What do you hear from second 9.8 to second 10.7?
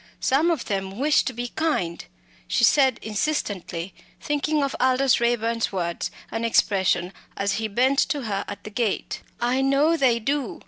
they do.